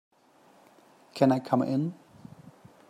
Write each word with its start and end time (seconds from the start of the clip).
Can 1.13 1.31
I 1.31 1.37
come 1.37 1.61
in? 1.61 1.93